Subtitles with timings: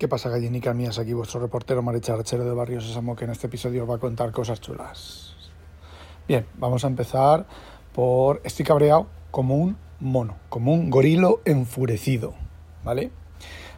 [0.00, 0.98] ¿Qué pasa, gallinicas mías?
[0.98, 4.32] Aquí vuestro reportero Maricharachero de Barrio Sésamo que en este episodio os va a contar
[4.32, 5.34] cosas chulas.
[6.26, 7.46] Bien, vamos a empezar
[7.92, 8.40] por...
[8.42, 12.32] Estoy cabreado como un mono, como un gorilo enfurecido,
[12.82, 13.10] ¿vale?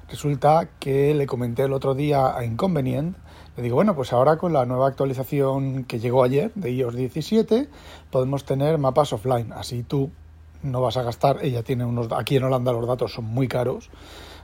[0.09, 3.17] Resulta que le comenté el otro día a Inconvenient,
[3.57, 7.69] le digo, bueno, pues ahora con la nueva actualización que llegó ayer de iOS 17
[8.13, 10.13] podemos tener mapas offline, así tú
[10.63, 12.13] no vas a gastar, ella tiene unos...
[12.13, 13.91] Aquí en Holanda los datos son muy caros,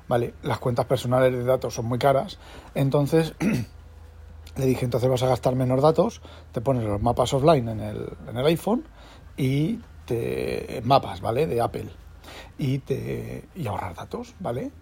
[0.08, 0.34] ¿vale?
[0.42, 2.38] Las cuentas personales de datos son muy caras.
[2.74, 3.34] Entonces,
[4.56, 6.20] le dije, entonces vas a gastar menos datos,
[6.52, 8.84] te pones los mapas offline en el, en el iPhone
[9.36, 11.46] y te mapas, ¿vale?
[11.46, 11.88] De Apple.
[12.58, 14.72] Y te y ahorrar datos, ¿vale?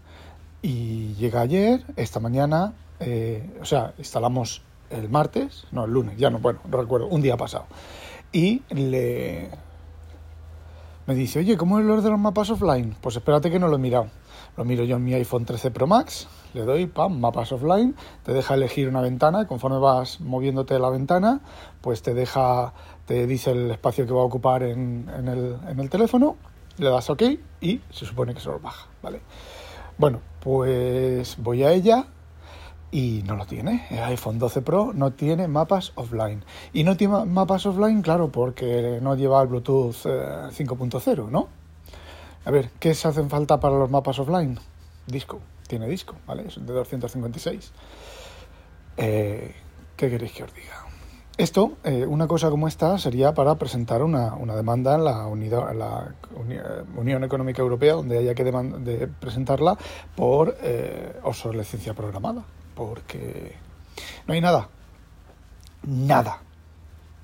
[0.62, 6.30] Y llega ayer, esta mañana, eh, o sea, instalamos el martes, no, el lunes, ya
[6.30, 7.66] no, bueno, no recuerdo, un día pasado.
[8.32, 9.50] Y le...
[11.06, 12.96] Me dice, oye, ¿cómo es lo de los mapas offline?
[13.00, 14.08] Pues espérate que no lo he mirado.
[14.56, 18.32] Lo miro yo en mi iPhone 13 Pro Max, le doy, pam, mapas offline, te
[18.32, 21.40] deja elegir una ventana, conforme vas moviéndote la ventana,
[21.82, 22.72] pues te deja,
[23.04, 26.36] te dice el espacio que va a ocupar en, el, teléfono,
[26.78, 27.22] le das OK
[27.60, 29.20] y se supone que se lo baja, ¿vale?
[29.98, 32.06] Bueno, pues voy a ella
[32.90, 33.86] y no lo tiene.
[33.90, 36.44] El iPhone 12 Pro no tiene mapas offline.
[36.72, 41.48] Y no tiene mapas offline, claro, porque no lleva el Bluetooth 5.0, ¿no?
[42.46, 44.56] A ver, ¿qué se hacen falta para los mapas offline?
[45.04, 46.44] Disco, tiene disco, ¿vale?
[46.46, 47.72] Es de 256.
[48.98, 49.52] Eh,
[49.96, 50.86] ¿Qué queréis que os diga?
[51.36, 55.28] Esto, eh, una cosa como esta, sería para presentar una, una demanda en la,
[55.74, 56.14] la
[56.96, 59.76] Unión Económica Europea, donde haya que de presentarla
[60.14, 62.44] por eh, obsolescencia programada.
[62.76, 63.56] Porque
[64.28, 64.68] no hay nada.
[65.82, 66.38] Nada.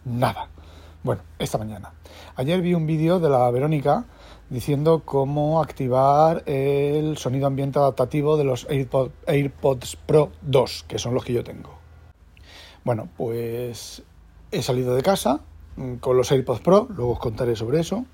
[0.04, 0.48] Nada.
[1.04, 1.92] Bueno, esta mañana.
[2.34, 4.04] Ayer vi un vídeo de la Verónica
[4.52, 11.24] diciendo cómo activar el sonido ambiente adaptativo de los AirPods Pro 2, que son los
[11.24, 11.70] que yo tengo.
[12.84, 14.02] Bueno, pues
[14.50, 15.40] he salido de casa
[15.76, 18.04] mm, con los AirPods Pro, luego os contaré sobre eso.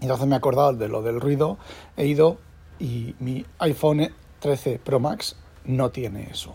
[0.00, 1.58] Y entonces me he acordado de lo del ruido,
[1.96, 2.38] he ido
[2.78, 6.54] y mi iPhone 13 Pro Max no tiene eso.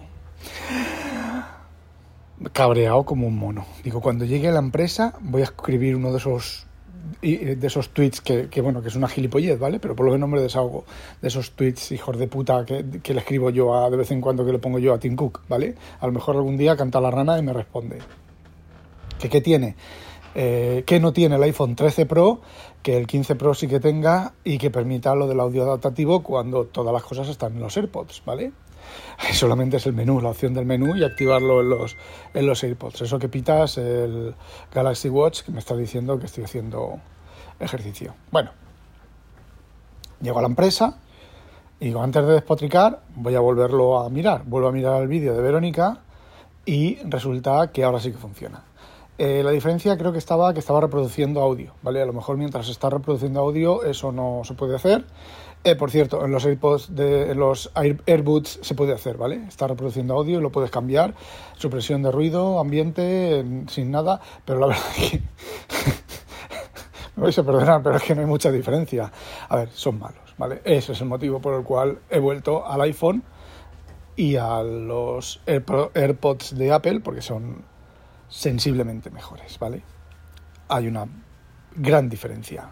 [2.54, 3.66] Cabreado como un mono.
[3.84, 6.67] Digo, cuando llegue a la empresa voy a escribir uno de esos
[7.22, 9.80] de esos tweets que, que, bueno, que es una gilipollez, ¿vale?
[9.80, 10.86] Pero por lo menos me desahogo
[11.22, 14.22] de esos tweets, hijos de puta, que, que, le escribo yo a, de vez en
[14.22, 15.76] cuando que le pongo yo a Tim Cook, ¿vale?
[16.00, 18.00] A lo mejor algún día canta la rana y me responde.
[19.20, 19.76] ¿Que qué tiene?
[20.36, 22.42] Eh, que no tiene el iPhone 13 Pro,
[22.84, 26.66] que el 15 Pro sí que tenga y que permita lo del audio adaptativo cuando
[26.66, 28.52] todas las cosas están en los AirPods, ¿vale?
[29.34, 31.98] Solamente es el menú, la opción del menú y activarlo en los,
[32.34, 33.02] en los AirPods.
[33.02, 34.36] Eso que pitas el
[34.74, 37.00] Galaxy Watch que me está diciendo que estoy haciendo
[37.60, 38.14] ejercicio.
[38.32, 38.52] Bueno,
[40.22, 41.00] llego a la empresa
[41.80, 44.44] y antes de despotricar, voy a volverlo a mirar.
[44.46, 46.00] Vuelvo a mirar el vídeo de Verónica
[46.66, 48.64] y resulta que ahora sí que funciona.
[49.20, 52.02] Eh, la diferencia creo que estaba que estaba reproduciendo audio, ¿vale?
[52.02, 55.06] A lo mejor mientras está reproduciendo audio eso no se puede hacer.
[55.64, 59.44] Eh, por cierto, en los AirPods, de, en los Air, AirBuds se puede hacer, ¿vale?
[59.48, 61.14] Está reproduciendo audio y lo puedes cambiar.
[61.58, 65.22] Supresión de ruido, ambiente, sin nada, pero la verdad es que...
[67.18, 69.12] me vais a perdonar, pero es que no hay mucha diferencia.
[69.50, 70.62] A ver, son malos, ¿vale?
[70.64, 73.24] Ese es el motivo por el cual he vuelto al iPhone
[74.16, 77.66] y a los AirPods de Apple, porque son
[78.30, 79.84] sensiblemente mejores, ¿vale?
[80.70, 81.08] Hay una
[81.76, 82.70] gran diferencia.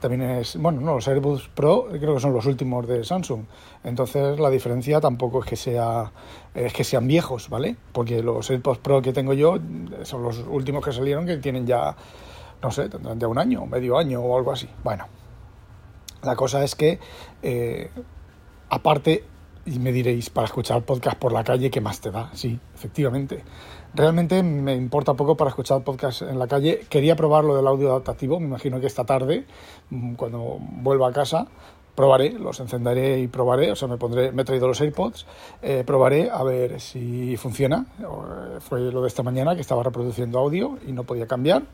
[0.00, 3.44] También es, bueno, no, los AirPods Pro creo que son los últimos de Samsung.
[3.82, 6.12] Entonces la diferencia tampoco es que sea
[6.54, 7.76] es que sean viejos, ¿vale?
[7.92, 9.58] Porque los AirPods Pro que tengo yo
[10.02, 11.96] son los últimos que salieron que tienen ya
[12.62, 14.68] no sé, tendrán ya un año, medio año o algo así.
[14.82, 15.06] Bueno,
[16.22, 16.98] la cosa es que
[17.42, 17.90] eh,
[18.68, 19.24] aparte
[19.74, 22.30] y me diréis, para escuchar podcast por la calle, ¿qué más te da?
[22.32, 23.44] Sí, efectivamente.
[23.94, 26.80] Realmente me importa poco para escuchar podcast en la calle.
[26.88, 29.46] Quería probar lo del audio adaptativo, me imagino que esta tarde,
[29.90, 31.46] mm, cuando vuelva a casa,
[31.94, 35.26] probaré, los encenderé y probaré, o sea, me pondré, me he traído los AirPods,
[35.62, 37.86] eh, probaré a ver si funciona.
[37.98, 41.64] Eh, fue lo de esta mañana que estaba reproduciendo audio y no podía cambiar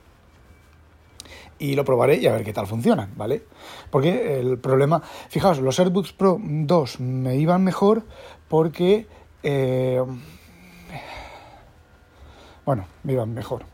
[1.58, 3.44] y lo probaré y a ver qué tal funcionan, ¿vale?
[3.90, 8.04] Porque el problema, fijaos, los AirPods Pro 2 me iban mejor
[8.48, 9.06] porque,
[9.42, 10.02] eh,
[12.64, 13.64] bueno, me iban mejor.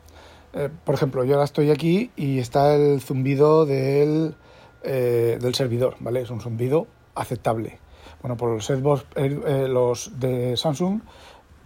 [0.53, 4.35] Eh, por ejemplo, yo ahora estoy aquí y está el zumbido del,
[4.83, 6.23] eh, del servidor, ¿vale?
[6.23, 7.79] Es un zumbido aceptable.
[8.21, 9.07] Bueno, por los AirPods
[9.69, 11.01] los de Samsung,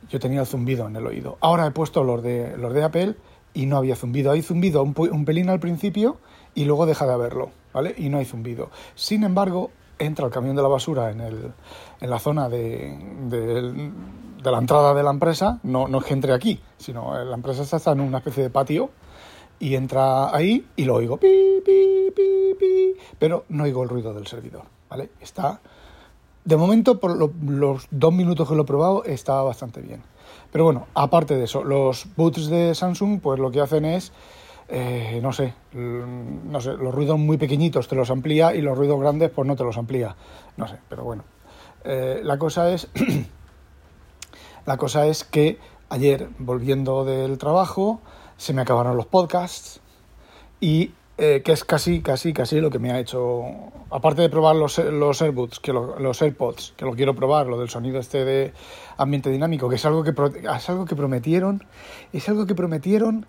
[0.08, 1.38] yo tenía el zumbido en el oído.
[1.40, 3.16] Ahora he puesto los de, los de Apple
[3.54, 4.32] y no había zumbido.
[4.32, 6.18] Hay zumbido un, un pelín al principio
[6.54, 7.94] y luego deja de haberlo, ¿vale?
[7.96, 8.70] Y no hay zumbido.
[8.94, 11.52] Sin embargo, entra el camión de la basura en, el,
[12.00, 12.98] en la zona de,
[13.28, 17.62] de, la entrada de la empresa, no, no es que entre aquí, sino la empresa
[17.62, 18.90] está en una especie de patio
[19.58, 21.18] y entra ahí y lo oigo,
[23.18, 25.10] pero no oigo el ruido del servidor, ¿vale?
[25.20, 25.60] Está,
[26.44, 30.02] de momento, por los dos minutos que lo he probado, está bastante bien.
[30.54, 34.12] Pero bueno, aparte de eso, los boots de Samsung, pues lo que hacen es
[34.68, 39.00] eh, no sé, no sé, los ruidos muy pequeñitos te los amplía y los ruidos
[39.00, 40.14] grandes pues no te los amplía,
[40.56, 41.24] no sé, pero bueno.
[41.82, 42.88] Eh, la cosa es,
[44.66, 45.58] la cosa es que
[45.88, 48.00] ayer volviendo del trabajo
[48.36, 49.80] se me acabaron los podcasts
[50.60, 53.44] y eh, que es casi, casi, casi lo que me ha hecho,
[53.90, 57.68] aparte de probar los, los AirPods, que los AirPods, que lo quiero probar, lo del
[57.68, 58.52] sonido este de
[58.96, 61.64] ambiente dinámico, que es algo que, es algo que prometieron,
[62.12, 63.26] es algo que prometieron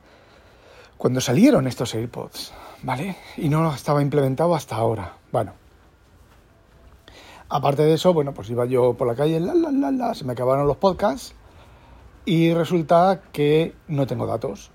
[0.97, 3.17] cuando salieron estos AirPods, ¿vale?
[3.37, 5.13] Y no estaba implementado hasta ahora.
[5.31, 5.53] Bueno.
[7.49, 10.33] Aparte de eso, bueno, pues iba yo por la calle, la, la, la, se me
[10.33, 11.35] acabaron los podcasts
[12.25, 14.71] y resulta que no tengo datos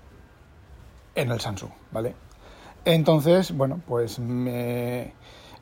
[1.15, 2.15] en el Samsung, ¿vale?
[2.85, 5.13] Entonces, bueno, pues me...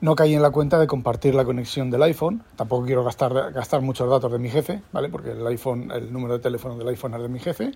[0.01, 2.43] no caí en la cuenta de compartir la conexión del iPhone.
[2.55, 5.09] Tampoco quiero gastar, gastar muchos datos de mi jefe, ¿vale?
[5.09, 7.71] Porque el iPhone, el número de teléfono del iPhone es de mi jefe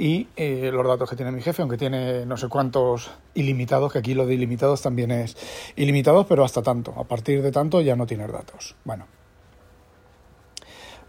[0.00, 3.98] y eh, los datos que tiene mi jefe, aunque tiene no sé cuántos ilimitados, que
[3.98, 5.36] aquí lo de ilimitados también es
[5.76, 6.94] ilimitados, pero hasta tanto.
[6.96, 8.76] A partir de tanto ya no tienes datos.
[8.82, 9.06] Bueno,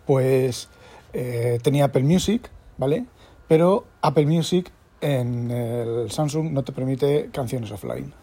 [0.05, 0.67] pues
[1.13, 3.05] eh, tenía Apple Music, ¿vale?
[3.47, 8.13] Pero Apple Music en el Samsung no te permite canciones offline.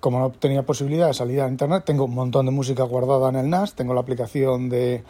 [0.00, 3.36] Como no tenía posibilidad de salir a internet, tengo un montón de música guardada en
[3.36, 5.02] el NAS, tengo la aplicación de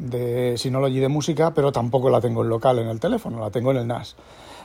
[0.00, 3.70] de Synology de música, pero tampoco la tengo en local en el teléfono, la tengo
[3.70, 4.16] en el NAS.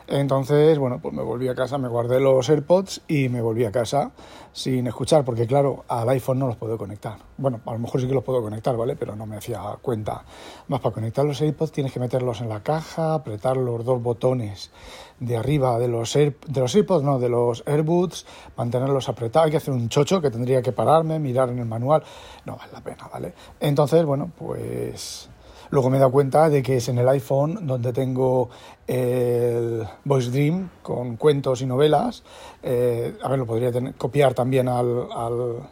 [0.08, 3.72] Entonces, bueno, pues me volví a casa, me guardé los AirPods y me volví a
[3.72, 4.12] casa
[4.54, 7.18] sin escuchar, porque claro, al iPhone no los puedo conectar.
[7.38, 8.96] Bueno, a lo mejor sí que los puedo conectar, ¿vale?
[8.96, 10.24] Pero no me hacía cuenta.
[10.68, 14.72] Más para conectar los AirPods tienes que meterlos en la caja, apretar los dos botones
[15.20, 18.26] de arriba de los, de los AirPods, no, de los AirBuds,
[18.56, 19.46] mantenerlos apretados.
[19.46, 22.04] Hay que hacer un chocho que tendría que pararme, mirar en el manual.
[22.46, 23.34] No vale la pena, ¿vale?
[23.60, 25.30] Entonces, bueno, pues
[25.76, 28.50] Luego me he dado cuenta de que es en el iPhone donde tengo
[28.88, 32.24] el Voice Dream con cuentos y novelas.
[32.64, 35.68] Eh, a ver, lo podría copiar también al,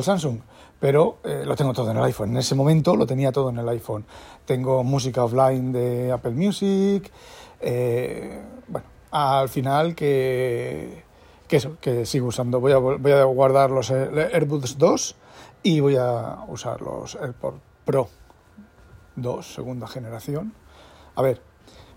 [0.00, 0.38] Samsung,
[0.80, 2.30] pero eh, lo tengo todo en el iPhone.
[2.30, 4.06] En ese momento lo tenía todo en el iPhone.
[4.46, 7.12] Tengo música offline de Apple Music.
[7.60, 11.02] Eh, bueno, al final que,
[11.46, 12.60] que eso, que sigo usando.
[12.60, 15.16] Voy a, guardar los AirPods 2
[15.64, 18.08] y voy a usar los AirPods Pro.
[19.16, 20.52] 2, segunda generación.
[21.16, 21.40] A ver,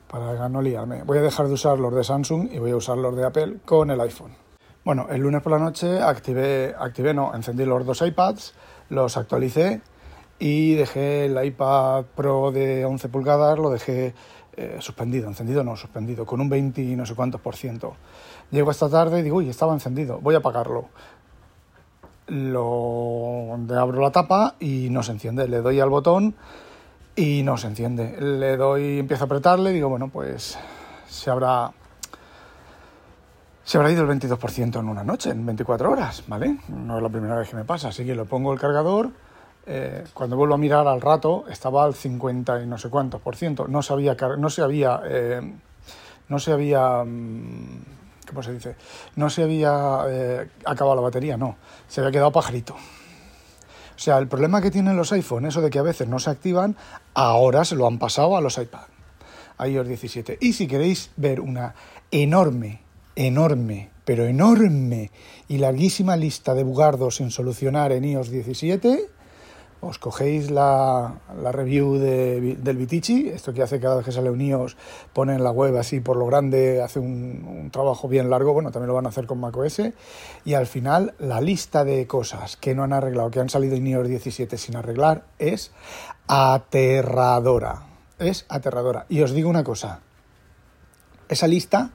[0.08, 2.98] para no liarme, voy a dejar de usar los de Samsung y voy a usar
[2.98, 4.36] los de Apple con el iPhone.
[4.86, 8.54] Bueno, el lunes por la noche activé, activé no, encendí los dos iPads,
[8.90, 9.82] los actualicé
[10.40, 14.14] y dejé el iPad Pro de 11 pulgadas, lo dejé
[14.56, 17.96] eh, suspendido, encendido no, suspendido, con un 20 y no sé cuántos por ciento.
[18.50, 20.86] Llego esta tarde y digo, uy, estaba encendido, voy a apagarlo.
[22.28, 26.36] Lo abro la tapa y no se enciende, le doy al botón
[27.18, 28.16] y no se enciende.
[28.22, 30.58] Le doy, empiezo a apretarle, digo, bueno, pues
[31.10, 31.72] se habrá
[33.68, 36.58] se habrá ido el 22% en una noche, en 24 horas, ¿vale?
[36.70, 39.10] No es la primera vez que me pasa, así que lo pongo el cargador.
[39.66, 43.36] Eh, cuando vuelvo a mirar al rato, estaba al 50 y no sé cuántos por
[43.36, 43.68] ciento.
[43.68, 45.42] No se había, no se había, eh,
[46.30, 47.82] no se había, mm,
[48.30, 48.76] ¿cómo se dice?
[49.18, 51.58] No se había eh, acabado la batería, no.
[51.90, 52.74] Se había quedado pajarito.
[53.98, 56.30] O sea, el problema que tienen los iPhone, eso de que a veces no se
[56.30, 56.76] activan,
[57.16, 58.86] ahora se lo han pasado a los iPad,
[59.58, 60.38] a iOS 17.
[60.40, 61.74] Y si queréis ver una
[62.12, 62.82] enorme,
[63.16, 65.10] enorme, pero enorme
[65.48, 69.10] y larguísima lista de bugardos sin solucionar en iOS 17,
[69.80, 71.14] os cogéis la,
[71.52, 74.76] review de, del Vitici, esto que hace cada vez que sale un iOS,
[75.14, 78.72] pone en la web así por lo grande, hace un, un, trabajo bien largo, bueno,
[78.72, 79.82] también lo van a hacer con macOS,
[80.46, 83.86] y al final la lista de cosas que no han arreglado, que han salido en
[83.88, 85.72] iOS 17 sin arreglar, es
[86.28, 87.84] aterradora,
[88.18, 89.06] es aterradora.
[89.10, 90.00] Y os digo una cosa,
[91.30, 91.92] esa lista,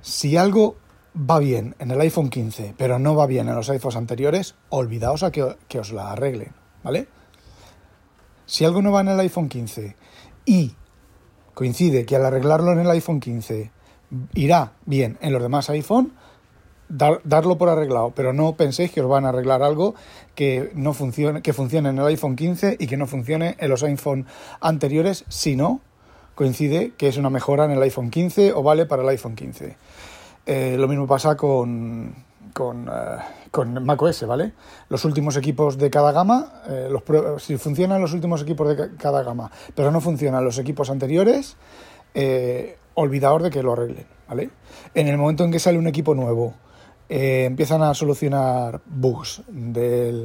[0.00, 0.76] si algo
[1.16, 5.22] va bien en el iPhone 15, pero no va bien en los iPhones anteriores, olvidaos
[5.22, 7.08] a que, que os la arreglen ¿vale?
[8.46, 9.96] si algo no va en el iPhone 15
[10.44, 10.74] y
[11.54, 13.70] coincide que al arreglarlo en el iPhone 15
[14.34, 16.12] irá bien en los demás iPhone,
[16.88, 19.94] darlo por arreglado, pero no penséis que os van a arreglar algo
[20.34, 23.82] que no funcione, que funcione en el iPhone 15 y que no funcione en los
[23.82, 24.26] iPhone
[24.60, 25.80] anteriores, si no
[26.34, 29.76] coincide que es una mejora en el iPhone 15 o vale para el iPhone 15.
[30.46, 32.14] Eh, lo mismo pasa con,
[32.52, 32.92] con, uh,
[33.54, 34.52] con, macOS, ¿vale?
[34.88, 39.22] Los últimos equipos de cada gama, eh, los, si funcionan los últimos equipos de cada
[39.22, 41.56] gama, pero no funcionan los equipos anteriores,
[42.14, 44.50] eh, de que lo arreglen, ¿vale?
[44.92, 46.54] En el momento en que sale un equipo nuevo
[47.08, 49.42] eh, empiezan a solucionar bugs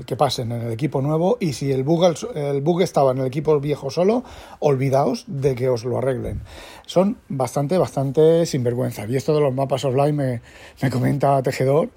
[0.06, 3.28] que pasen en el equipo nuevo y si el bug, el bug estaba en el
[3.28, 4.24] equipo viejo solo,
[4.60, 6.42] olvidaos de que os lo arreglen.
[6.86, 9.06] Son bastante, bastante sinvergüenza.
[9.08, 10.42] Y esto de los mapas offline me,
[10.82, 11.90] me comenta Tejedor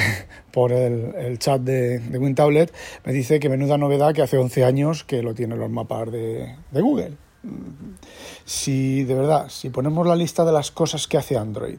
[0.52, 2.72] por el, chat de, de WinTablet,
[3.04, 6.54] me dice que menuda novedad que hace 11 años que lo tienen los mapas de,
[6.70, 7.16] de Google.
[8.44, 11.78] Si de verdad, si ponemos la lista de las cosas que hace Android,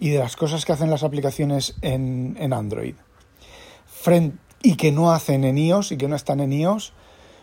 [0.00, 2.94] y de las cosas que hacen las aplicaciones en, en Android
[4.62, 6.92] y que no hacen en iOS y que no están en iOS,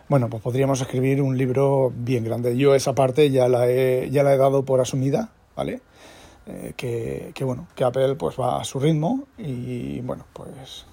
[0.08, 2.56] bueno, pues podríamos escribir un libro bien grande.
[2.56, 5.80] Yo esa parte ya la he, ya la he dado por asumida, ¿vale?
[6.46, 10.86] Eh, que, que, bueno, que Apple pues va a su ritmo y bueno, pues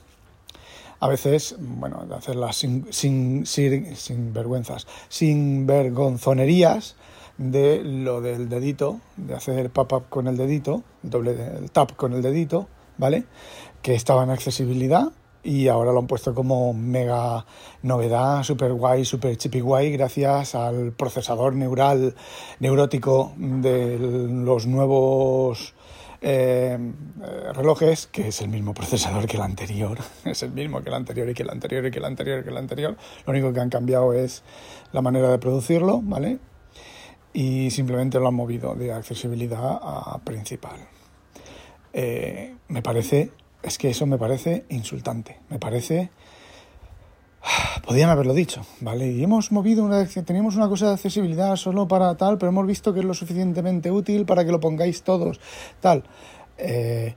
[0.99, 6.95] a veces, bueno, de hacerlas sin, sin, sin, sin vergüenzas, sin vergonzonerías,
[7.37, 12.13] de lo del dedito, de hacer el pop-up con el dedito, doble el tap con
[12.13, 12.67] el dedito,
[12.97, 13.25] ¿vale?
[13.81, 15.11] Que estaba en accesibilidad
[15.43, 17.45] y ahora lo han puesto como mega
[17.83, 22.15] novedad, super guay, super chippy guay, gracias al procesador neural
[22.59, 25.73] neurótico de los nuevos
[26.21, 26.77] eh,
[27.53, 31.29] relojes, que es el mismo procesador que el anterior, es el mismo que el anterior
[31.29, 33.59] y que el anterior y que el anterior y que el anterior, lo único que
[33.59, 34.43] han cambiado es
[34.91, 36.39] la manera de producirlo, ¿vale?
[37.37, 40.79] Y simplemente lo han movido de accesibilidad a principal.
[41.93, 43.29] Eh, me parece,
[43.61, 46.09] es que eso me parece insultante, me parece...
[47.85, 49.11] Podían haberlo dicho, ¿vale?
[49.11, 50.03] Y hemos movido una...
[50.07, 53.91] Teníamos una cosa de accesibilidad solo para tal, pero hemos visto que es lo suficientemente
[53.91, 55.39] útil para que lo pongáis todos,
[55.79, 56.05] tal.
[56.57, 57.13] Eh,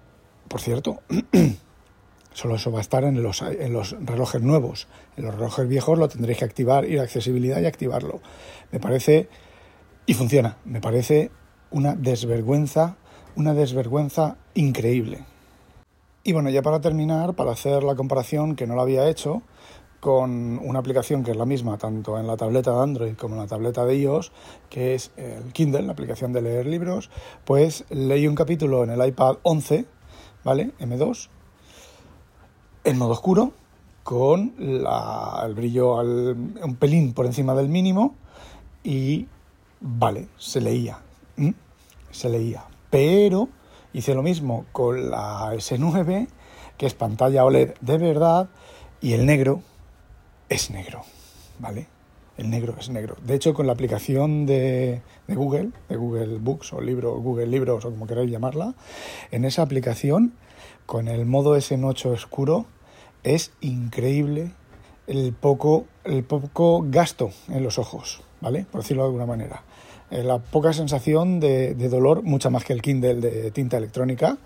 [0.49, 1.01] por cierto,
[2.35, 4.87] solo eso va a estar en los, en los relojes nuevos.
[5.17, 8.21] En los relojes viejos lo tendréis que activar, ir a accesibilidad y activarlo.
[8.71, 9.31] Me parece
[10.07, 10.57] y funciona.
[10.65, 11.31] Me parece
[11.71, 12.97] una desvergüenza,
[13.37, 15.25] una desvergüenza increíble.
[16.25, 19.43] Y bueno, ya para terminar, para hacer la comparación que no la había hecho
[20.01, 23.43] con una aplicación que es la misma tanto en la tableta de Android como en
[23.43, 24.33] la tableta de iOS,
[24.71, 27.11] que es el Kindle, la aplicación de leer libros,
[27.45, 29.85] pues leí un capítulo en el iPad 11,
[30.43, 30.73] ¿vale?
[30.81, 31.29] M2,
[32.85, 33.53] en modo oscuro,
[34.03, 38.15] con el brillo un pelín por encima del mínimo
[38.83, 39.29] y
[39.81, 40.99] Vale, se leía.
[42.11, 42.65] Se leía.
[42.91, 43.49] Pero
[43.93, 46.29] hice lo mismo con la S9,
[46.77, 48.51] que es pantalla OLED de verdad,
[49.01, 49.63] y el negro
[50.51, 51.03] es negro.
[51.59, 51.87] ¿Vale?
[52.37, 53.17] El negro es negro.
[53.25, 57.85] De hecho, con la aplicación de, de, Google, de Google Books o libro, Google Libros
[57.85, 58.75] o como queráis llamarla,
[59.31, 60.35] en esa aplicación,
[60.87, 62.67] con el modo S8 oscuro,
[63.23, 64.53] es increíble
[65.07, 68.67] el poco, el poco gasto en los ojos, ¿vale?
[68.71, 69.63] Por decirlo de alguna manera.
[70.11, 74.39] Eh, la poca sensación de, dolor, mucha más que el Kindle de tinta electrónica,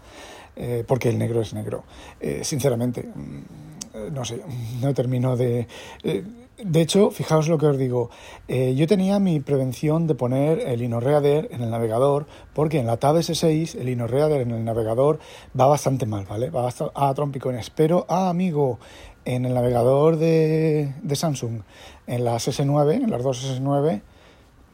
[0.56, 1.84] eh, porque el negro es negro.
[2.20, 4.40] Eh, sinceramente, mm, no sé,
[4.82, 5.66] no termino de...
[6.02, 8.10] de hecho, fijaos lo que os digo,
[8.48, 13.16] yo tenía mi prevención de poner el InnoReader en el navegador, porque en la Tab
[13.16, 15.18] S6 el InnoReader en el navegador
[15.58, 16.50] va bastante mal, ¿vale?
[16.50, 18.78] Va a trompicones, pero, ah, amigo,
[19.24, 21.62] en el navegador de, de Samsung,
[22.06, 24.02] en las S9, en las dos S9,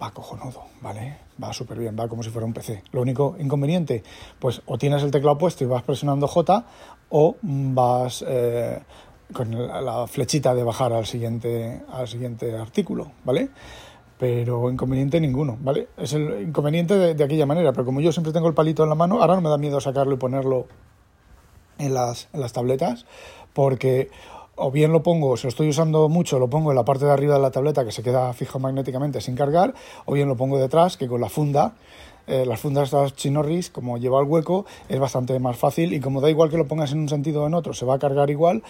[0.03, 1.19] va cojonudo, ¿vale?
[1.43, 2.83] Va súper bien, va como si fuera un PC.
[2.93, 4.03] Lo único inconveniente,
[4.39, 6.65] pues o tienes el teclado puesto y vas presionando J
[7.11, 8.81] o vas eh,
[9.33, 13.51] con la flechita de bajar al siguiente, al siguiente artículo, ¿vale?
[14.19, 15.89] Pero inconveniente ninguno, ¿vale?
[15.97, 18.89] Es el inconveniente de, de, aquella manera, pero como yo siempre tengo el palito en
[18.89, 20.67] la mano, ahora no me da miedo sacarlo y ponerlo
[21.79, 23.07] en las, en las tabletas,
[23.53, 24.11] porque
[24.57, 27.13] o bien lo pongo, si lo estoy usando mucho, lo pongo en la parte de
[27.13, 30.59] arriba de la tableta que se queda fijo magnéticamente sin cargar, o bien lo pongo
[30.59, 31.75] detrás, que con la funda,
[32.27, 36.01] eh, las fundas de estas chinorris, como lleva el hueco, es bastante más fácil y
[36.01, 37.99] como da igual que lo pongas en un sentido o en otro, se va a
[37.99, 38.63] cargar igual.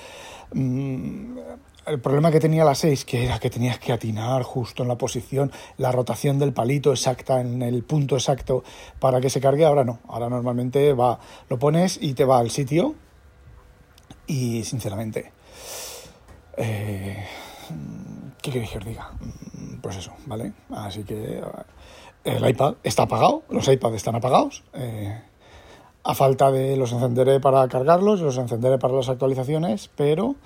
[0.53, 1.39] Mm,
[1.87, 4.97] el problema que tenía la 6, que era que tenías que atinar justo en la
[4.97, 8.63] posición, la rotación del palito exacta, en el punto exacto
[8.99, 11.19] para que se cargue, ahora no, ahora normalmente va,
[11.49, 12.95] lo pones y te va al sitio
[14.27, 15.33] y sinceramente
[16.61, 17.25] eh,
[18.43, 19.11] ¿Qué queréis que os diga?
[19.19, 20.53] Pues pues eso, ¿vale?
[20.71, 21.43] Así que eh,
[22.25, 24.63] el iPad está apagado, los iPads están apagados.
[24.75, 25.19] Eh,
[26.05, 30.37] a falta de los encenderé para cargarlos, los encenderé para las actualizaciones, pero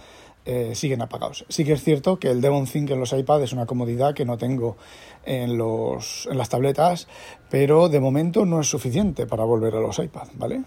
[0.74, 1.46] siguen apagados.
[1.48, 4.26] Sí que es cierto que el Devon Think en los iPad es una comodidad que
[4.26, 4.76] no tengo
[5.24, 7.08] en, los, en las tabletas,
[7.48, 10.62] pero de momento no es suficiente para volver a los iPad, ¿vale?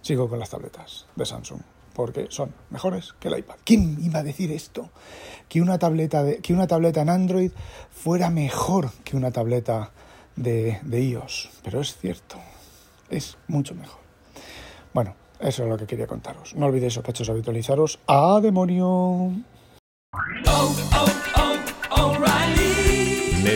[0.00, 1.60] Sigo con las tabletas de Samsung
[1.98, 3.56] porque son mejores que el iPad.
[3.64, 4.90] ¿Quién iba a decir esto?
[5.48, 7.50] Que una tableta, de, que una tableta en Android
[7.90, 9.90] fuera mejor que una tableta
[10.36, 11.50] de, de iOS.
[11.64, 12.36] Pero es cierto,
[13.10, 13.98] es mucho mejor.
[14.94, 16.54] Bueno, eso es lo que quería contaros.
[16.54, 17.98] No olvidéis, sospechosos, habitualizaros.
[18.06, 19.32] ¡A demonio!